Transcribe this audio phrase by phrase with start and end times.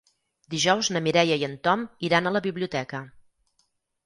[0.53, 3.03] Dijous na Mireia i en Tom iran a la biblioteca.